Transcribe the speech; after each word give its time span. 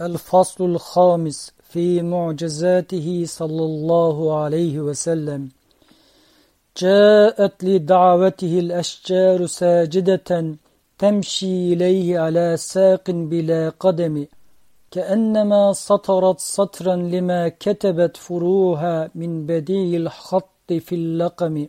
الفصل 0.00 0.64
الخامس 0.64 1.52
في 1.62 2.02
معجزاته 2.02 3.24
صلى 3.26 3.64
الله 3.64 4.36
عليه 4.42 4.80
وسلم. 4.80 5.48
جاءت 6.76 7.64
لدعوته 7.64 8.58
الأشجار 8.58 9.46
ساجدة 9.46 10.56
تمشي 10.98 11.72
إليه 11.72 12.18
على 12.18 12.56
ساق 12.56 13.10
بلا 13.10 13.72
قدم 13.80 14.26
كأنما 14.90 15.72
سطرت 15.72 16.40
سطرا 16.40 16.96
لما 16.96 17.48
كتبت 17.48 18.16
فروها 18.16 19.10
من 19.14 19.46
بديع 19.46 19.96
الخط 20.00 20.72
في 20.72 20.94
اللقم. 20.94 21.66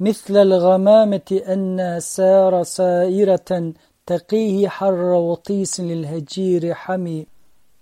مثل 0.00 0.36
الغمامة 0.36 1.40
أن 1.48 2.00
سار 2.00 2.62
سائرة 2.62 3.72
تقيه 4.06 4.68
حر 4.68 5.02
وطيس 5.02 5.80
للهجير 5.80 6.74
حمي. 6.74 7.26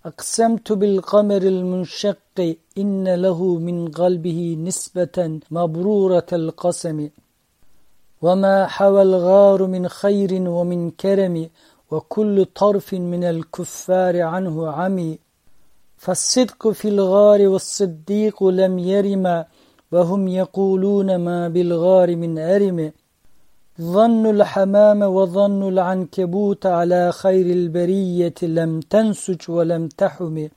أقسمت 0.06 0.72
بالقمر 0.72 1.42
المنشق 1.42 2.56
إن 2.78 3.14
له 3.14 3.58
من 3.58 3.88
قلبه 3.88 4.56
نسبة 4.60 5.40
مبرورة 5.50 6.26
القسم. 6.32 7.08
وما 8.22 8.66
حوى 8.66 9.02
الغار 9.02 9.66
من 9.66 9.88
خير 9.88 10.32
ومن 10.50 10.90
كرم 10.90 11.50
وكل 11.90 12.44
طرف 12.44 12.94
من 12.94 13.24
الكفار 13.24 14.22
عنه 14.22 14.70
عمي. 14.70 15.18
فالصدق 15.96 16.68
في 16.68 16.88
الغار 16.88 17.48
والصديق 17.48 18.44
لم 18.44 18.78
يرم 18.78 19.44
وهم 19.92 20.28
يقولون 20.28 21.16
ما 21.16 21.48
بالغار 21.48 22.16
من 22.16 22.38
أرم. 22.38 22.92
ظن 23.80 24.26
الحمام 24.26 25.02
وظن 25.02 25.68
العنكبوت 25.68 26.66
على 26.66 27.12
خير 27.12 27.46
البرية 27.46 28.34
لم 28.42 28.80
تنسج 28.80 29.50
ولم 29.50 29.88
تحم. 29.88 30.48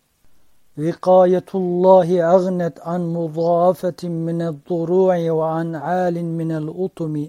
وقاية 0.78 1.46
الله 1.56 2.36
أغنت 2.36 2.80
عن 2.80 3.14
مضاعفة 3.14 4.04
من 4.04 4.42
الضروع 4.42 5.32
وعن 5.32 5.76
عال 5.76 6.26
من 6.26 6.52
الأطم. 6.52 7.28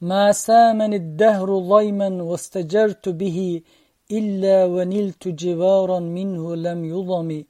ما 0.00 0.32
سامن 0.32 0.94
الدهر 0.94 1.58
ضيما 1.58 2.22
واستجرت 2.22 3.08
به 3.08 3.62
إلا 4.10 4.64
ونلت 4.64 5.28
جوارا 5.28 5.98
منه 5.98 6.56
لم 6.56 6.84
يضم. 6.84 7.44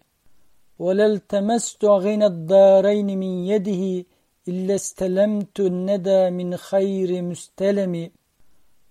ولا 0.79 1.07
التمست 1.07 1.85
غنى 1.85 2.27
الدارين 2.27 3.19
من 3.19 3.33
يده 3.47 4.05
إلا 4.49 4.75
استلمت 4.75 5.61
الندى 5.61 6.31
من 6.31 6.57
خير 6.57 7.23
مستلم. 7.23 8.11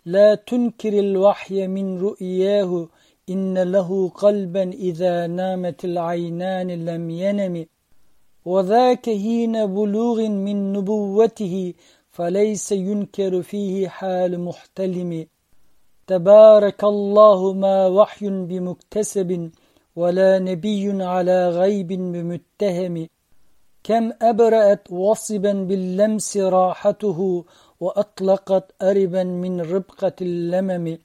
لا 0.06 0.36
تنكر 0.36 1.00
الوحي 1.00 1.68
من 1.68 2.00
رؤياه 2.00 2.88
إن 3.30 3.58
له 3.58 4.10
قلبا 4.10 4.64
إذا 4.72 5.28
نامت 5.28 5.86
العينان 5.86 6.86
لم 6.86 7.10
ينم. 7.10 7.66
وذاك 8.46 9.10
هين 9.10 9.66
بلوغ 9.66 10.28
من 10.28 10.74
نبوته 10.74 11.74
فليس 12.12 12.72
ينكر 12.72 13.42
فيه 13.42 13.88
حال 13.88 14.40
محتلم. 14.40 15.28
تبارك 16.08 16.84
الله 16.84 17.54
ما 17.54 17.88
وحي 17.88 18.30
بمكتسب 18.30 19.52
ولا 19.96 20.40
نبي 20.40 21.04
على 21.04 21.50
غيب 21.50 21.88
بمتهم. 21.88 23.08
كم 23.88 24.12
أبرأت 24.22 24.92
وصبا 24.92 25.54
باللمس 25.54 26.38
راحته 26.38 27.46
وأطلقت 27.80 28.72
أربا 28.82 29.24
من 29.24 29.62
ربقة 29.62 30.14
اللمم 30.22 30.98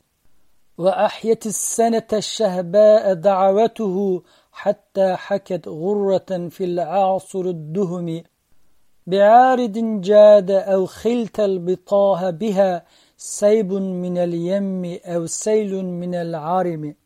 وأحيت 0.78 1.46
السنة 1.46 2.10
الشهباء 2.12 3.14
دعوته 3.14 4.22
حتى 4.52 5.16
حكت 5.16 5.68
غرة 5.68 6.48
في 6.48 6.64
العاصر 6.64 7.40
الدهم. 7.40 8.22
بعارض 9.06 10.00
جاد 10.00 10.50
أو 10.50 10.86
خلت 10.86 11.40
البطاه 11.40 12.30
بها 12.30 12.84
سيب 13.16 13.72
من 13.72 14.18
اليم 14.18 14.98
أو 15.04 15.26
سيل 15.26 15.84
من 15.84 16.14
العرم. 16.14 16.94